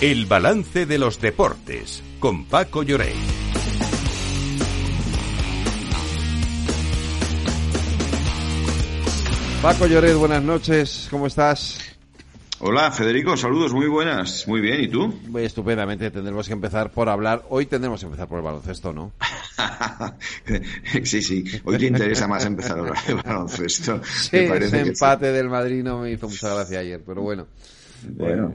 [0.00, 3.14] El balance de los deportes con Paco Lloret.
[9.60, 11.80] Paco Lloret, buenas noches, ¿cómo estás?
[12.60, 15.14] Hola Federico, saludos, muy buenas, muy bien, ¿y tú?
[15.38, 19.12] Estupendamente, tendremos que empezar por hablar, hoy tendremos que empezar por el baloncesto, ¿no?
[21.04, 24.00] sí, sí, hoy te interesa más empezar a hablar de baloncesto.
[24.02, 27.46] Sí, ese empate del Madrid no me hizo mucha gracia ayer, pero bueno.
[28.08, 28.54] Bueno.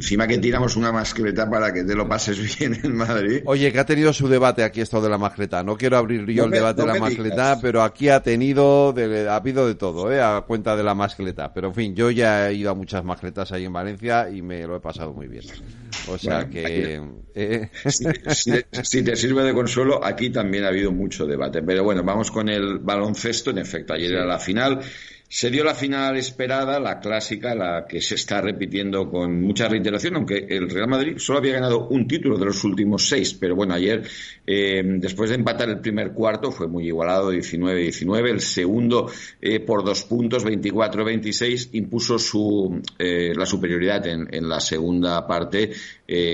[0.00, 3.42] Encima que tiramos una mascleta para que te lo pases bien en Madrid.
[3.44, 5.62] Oye, que ha tenido su debate aquí esto de la mascleta.
[5.62, 8.94] No quiero abrir yo el debate de la mascleta, pero aquí ha tenido,
[9.28, 10.20] ha habido de todo, ¿eh?
[10.20, 11.52] A cuenta de la mascleta.
[11.52, 14.66] Pero en fin, yo ya he ido a muchas mascletas ahí en Valencia y me
[14.66, 15.44] lo he pasado muy bien.
[16.08, 17.00] O sea que...
[17.34, 17.68] Eh.
[18.82, 21.62] Si, te sirve de consuelo, aquí también ha habido mucho debate.
[21.62, 23.50] Pero bueno, vamos con el baloncesto.
[23.50, 24.80] En efecto, ayer era la final.
[25.32, 30.16] Se dio la final esperada, la clásica, la que se está repitiendo con mucha reiteración,
[30.16, 33.74] aunque el Real Madrid solo había ganado un título de los últimos seis, pero bueno,
[33.74, 34.02] ayer,
[34.44, 39.08] eh, después de empatar el primer cuarto, fue muy igualado, 19-19, el segundo
[39.40, 45.70] eh, por dos puntos, 24-26, impuso su, eh, la superioridad en, en, la segunda parte,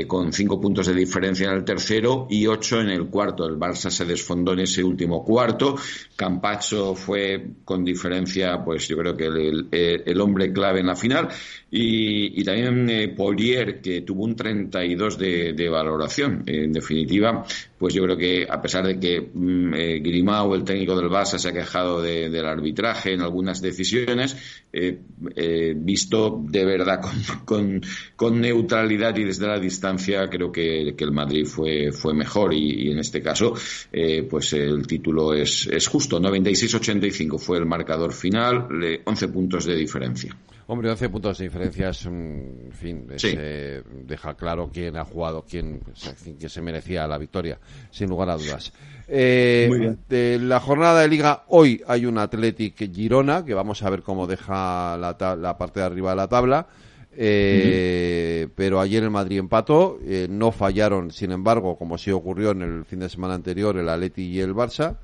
[0.06, 3.44] con cinco puntos de diferencia en el tercero y ocho en el cuarto.
[3.44, 5.76] El Barça se desfondó en ese último cuarto,
[6.16, 11.28] Campacho fue con diferencia, pues yo creo que el, hombre clave en la final.
[11.70, 16.42] Y, también eh, Polier, que tuvo un 32 de, de valoración.
[16.46, 17.44] En definitiva,
[17.78, 21.48] pues yo creo que a pesar de que mm, eh, el técnico del Barça, se
[21.48, 24.36] ha quejado del arbitraje en algunas decisiones,
[24.72, 24.98] eh,
[25.34, 27.00] eh, visto de verdad
[27.44, 27.80] con,
[28.40, 33.22] neutralidad y desde la distancia, creo que, el Madrid fue, fue mejor y, en este
[33.22, 33.54] caso,
[34.28, 36.18] pues el título es, es justo.
[36.20, 38.66] 96-85 fue el marcador final,
[39.04, 40.36] 11 puntos de diferencia.
[40.68, 43.06] Hombre, 11 puntos de diferencia es, en fin,
[44.04, 45.80] deja claro quién ha jugado, quién,
[46.40, 47.58] que se merecía la victoria,
[47.90, 48.72] sin lugar a dudas.
[49.06, 54.02] Eh, de la jornada de liga, hoy hay un Athletic Girona, que vamos a ver
[54.02, 56.66] cómo deja la, parte de arriba de la tabla.
[57.18, 62.62] Eh, pero ayer el Madrid empató, eh, no fallaron, sin embargo, como sí ocurrió en
[62.62, 64.96] el fin de semana anterior, el Atleti y el Barça.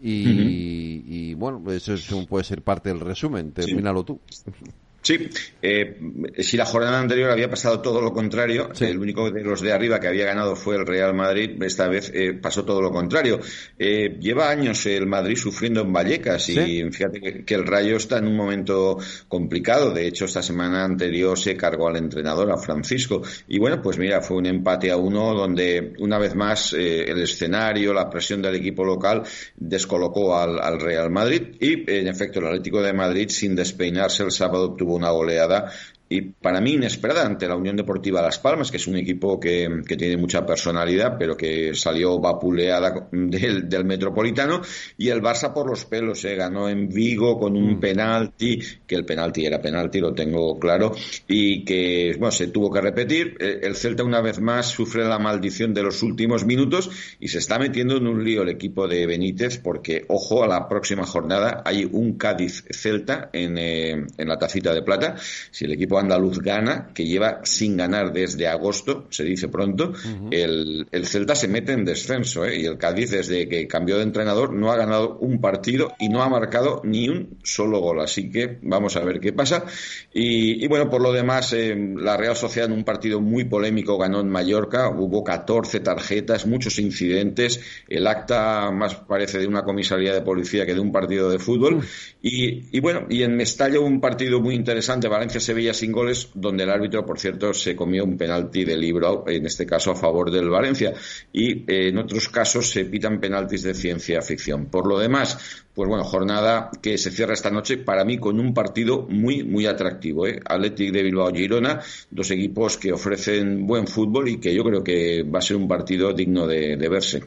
[0.00, 3.52] Y, bueno, eso puede ser parte del resumen.
[3.52, 4.20] Termínalo tú.
[5.06, 5.30] Sí,
[5.62, 6.00] eh,
[6.38, 10.00] si la jornada anterior había pasado todo lo contrario, el único de los de arriba
[10.00, 13.38] que había ganado fue el Real Madrid, esta vez eh, pasó todo lo contrario.
[13.78, 18.26] Eh, lleva años el Madrid sufriendo en Vallecas y fíjate que, el Rayo está en
[18.26, 19.92] un momento complicado.
[19.92, 23.22] De hecho, esta semana anterior se cargó al entrenador, a Francisco.
[23.46, 27.94] Y bueno, pues mira, fue un empate a uno donde una vez más el escenario,
[27.94, 29.22] la presión del equipo local
[29.54, 34.32] descolocó al, al Real Madrid y en efecto el Atlético de Madrid sin despeinarse el
[34.32, 35.70] sábado obtuvo una goleada
[36.08, 39.82] y para mí inesperada ante la Unión Deportiva Las Palmas, que es un equipo que,
[39.86, 44.62] tiene mucha personalidad, pero que salió vapuleada del, del Metropolitano,
[44.96, 47.80] y el Barça por los pelos, eh, ganó en Vigo con un mm.
[47.80, 50.94] penalti, que el penalti era penalti, lo tengo claro,
[51.26, 53.36] y que bueno, se tuvo que repetir.
[53.40, 57.38] Eh, el Celta una vez más sufre la maldición de los últimos minutos y se
[57.38, 61.62] está metiendo en un lío el equipo de Benítez, porque ojo, a la próxima jornada
[61.64, 65.16] hay un Cádiz-Celta en, eh, en la tacita de plata.
[65.50, 69.92] Si el equipo andaluz gana, que lleva sin ganar desde agosto, se dice pronto,
[70.30, 72.60] el, el, Celta se mete en descenso ¿eh?
[72.60, 76.22] y el Cádiz desde que cambió de entrenador no ha ganado un partido y no
[76.22, 78.00] ha marcado ni un solo gol.
[78.00, 79.64] Así que vamos a ver qué pasa.
[80.12, 84.20] Y, bueno, por lo demás, eh, la Real Sociedad en un partido muy polémico ganó
[84.20, 90.22] en Mallorca, hubo 14 tarjetas, muchos incidentes, el acta más parece de una comisaría de
[90.22, 91.82] policía que de un partido de fútbol.
[92.22, 97.04] Y, y bueno, y en Mestalla un partido muy interesante, Valencia-Sevilla goles, donde el árbitro,
[97.04, 100.94] por cierto, se comió un penalti de libro, en este caso a favor del Valencia.
[101.32, 104.66] Y eh, en otros casos se pitan penaltis de ciencia ficción.
[104.66, 108.54] Por lo demás, pues bueno, jornada que se cierra esta noche para mí con un
[108.54, 110.26] partido muy, muy atractivo.
[110.26, 110.40] ¿eh?
[110.44, 111.80] Athletic de Bilbao Girona,
[112.10, 115.68] dos equipos que ofrecen buen fútbol y que yo creo que va a ser un
[115.68, 117.24] partido digno de, verse.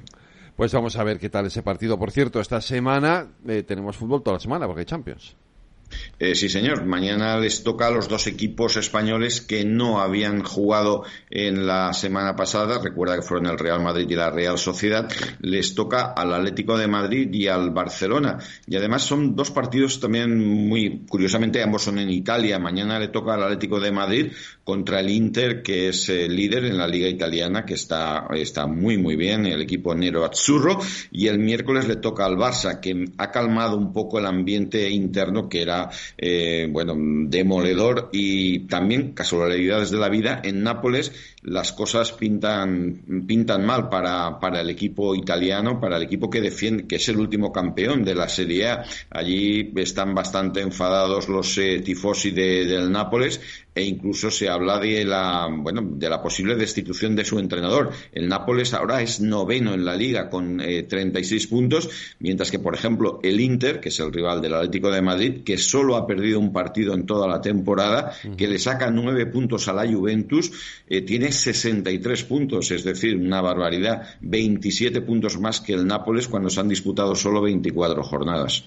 [0.56, 2.00] Pues vamos a ver qué tal ese partido.
[2.00, 5.36] Por cierto, esta semana eh, tenemos fútbol toda la semana porque hay Champions.
[6.20, 6.86] Eh, sí, señor.
[6.86, 12.36] Mañana les toca a los dos equipos españoles que no habían jugado en la semana
[12.36, 12.80] pasada.
[12.80, 15.10] Recuerda que fueron el Real Madrid y la Real Sociedad.
[15.40, 18.38] Les toca al Atlético de Madrid y al Barcelona.
[18.68, 20.38] Y además son dos partidos también
[20.68, 22.60] muy, curiosamente, ambos son en Italia.
[22.60, 24.32] Mañana le toca al Atlético de Madrid
[24.64, 28.98] contra el Inter, que es el líder en la Liga Italiana, que está, está muy,
[28.98, 30.80] muy bien, el equipo Nero Azzurro.
[31.12, 35.48] Y el miércoles le toca al Barça, que ha calmado un poco el ambiente interno
[35.48, 35.79] que era
[36.18, 40.42] eh, bueno, demoledor y también casualidades de la vida.
[40.44, 41.12] En Nápoles
[41.42, 46.86] las cosas pintan, pintan mal para, para el equipo italiano, para el equipo que defiende,
[46.86, 48.84] que es el último campeón de la Serie A.
[49.10, 53.40] Allí están bastante enfadados los eh, tifosi de, del Nápoles
[53.80, 57.92] e incluso se habla de la, bueno, de la posible destitución de su entrenador.
[58.12, 61.90] El Nápoles ahora es noveno en la liga con eh, 36 puntos,
[62.20, 65.58] mientras que, por ejemplo, el Inter, que es el rival del Atlético de Madrid, que
[65.70, 69.74] solo ha perdido un partido en toda la temporada, que le saca nueve puntos a
[69.74, 70.52] la Juventus,
[70.88, 76.50] eh, tiene 63 puntos, es decir, una barbaridad, 27 puntos más que el Nápoles cuando
[76.50, 78.64] se han disputado solo 24 jornadas.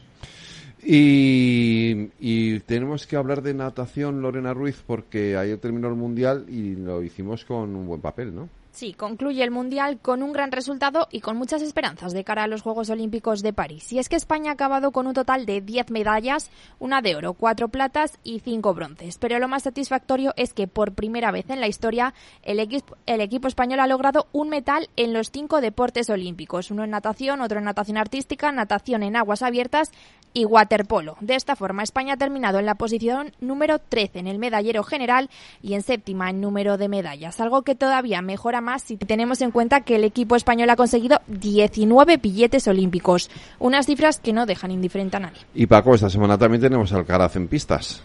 [0.85, 6.75] Y, y, tenemos que hablar de natación, Lorena Ruiz, porque ayer terminó el Mundial y
[6.75, 8.49] lo hicimos con un buen papel, ¿no?
[8.73, 12.47] Sí, concluye el Mundial con un gran resultado y con muchas esperanzas de cara a
[12.47, 13.93] los Juegos Olímpicos de París.
[13.93, 17.35] Y es que España ha acabado con un total de 10 medallas, una de oro,
[17.35, 19.19] cuatro platas y cinco bronces.
[19.19, 23.21] Pero lo más satisfactorio es que por primera vez en la historia el, equipo, el
[23.21, 26.71] equipo español ha logrado un metal en los cinco deportes olímpicos.
[26.71, 29.93] Uno en natación, otro en natación artística, natación en aguas abiertas
[30.35, 31.17] y waterpolo.
[31.21, 35.31] De esta forma, España ha terminado en la posición número 13 en el medallero general
[35.63, 39.51] y en séptima en número de medallas, algo que todavía mejora más si tenemos en
[39.51, 44.71] cuenta que el equipo español ha conseguido 19 billetes olímpicos, unas cifras que no dejan
[44.71, 45.41] indiferente a nadie.
[45.55, 48.03] Y Paco, esta semana también tenemos Alcaraz en pistas.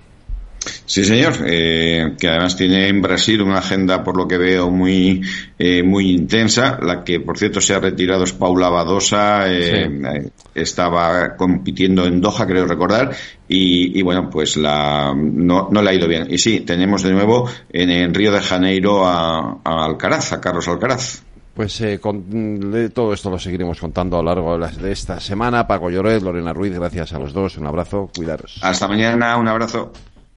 [0.86, 5.22] Sí, señor, eh, que además tiene en Brasil una agenda, por lo que veo, muy
[5.60, 6.80] eh, muy intensa.
[6.82, 10.32] La que, por cierto, se ha retirado es Paula Badosa, eh, sí.
[10.56, 13.16] estaba compitiendo en Doha, creo recordar,
[13.48, 16.28] y, y bueno, pues la, no, no, le ha ido bien.
[16.30, 20.68] Y sí, tenemos de nuevo en, en Río de Janeiro a, a, Alcaraz, a Carlos
[20.68, 21.24] Alcaraz.
[21.54, 25.20] Pues eh, con, de todo esto lo seguiremos contando a lo largo de, de esta
[25.20, 25.66] semana.
[25.66, 27.58] Paco Lloret, Lorena Ruiz, gracias a los dos.
[27.58, 28.60] Un abrazo, cuidaros.
[28.62, 29.92] Hasta mañana, un abrazo.